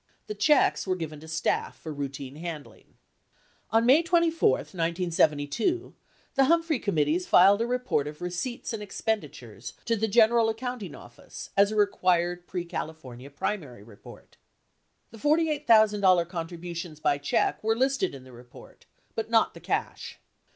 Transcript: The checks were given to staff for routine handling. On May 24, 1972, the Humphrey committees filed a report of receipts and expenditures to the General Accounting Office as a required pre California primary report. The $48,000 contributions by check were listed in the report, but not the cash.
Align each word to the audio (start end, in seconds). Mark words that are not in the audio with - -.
The 0.25 0.33
checks 0.33 0.87
were 0.87 0.95
given 0.95 1.19
to 1.19 1.27
staff 1.27 1.77
for 1.77 1.93
routine 1.93 2.37
handling. 2.37 2.95
On 3.69 3.85
May 3.85 4.01
24, 4.01 4.49
1972, 4.57 5.93
the 6.33 6.45
Humphrey 6.45 6.79
committees 6.79 7.27
filed 7.27 7.61
a 7.61 7.67
report 7.67 8.07
of 8.07 8.19
receipts 8.19 8.73
and 8.73 8.81
expenditures 8.81 9.73
to 9.85 9.95
the 9.95 10.07
General 10.07 10.49
Accounting 10.49 10.95
Office 10.95 11.51
as 11.55 11.71
a 11.71 11.75
required 11.75 12.47
pre 12.47 12.65
California 12.65 13.29
primary 13.29 13.83
report. 13.83 14.37
The 15.11 15.19
$48,000 15.19 16.27
contributions 16.27 16.99
by 16.99 17.19
check 17.19 17.63
were 17.63 17.75
listed 17.75 18.15
in 18.15 18.23
the 18.23 18.31
report, 18.33 18.87
but 19.13 19.29
not 19.29 19.53
the 19.53 19.59
cash. 19.59 20.17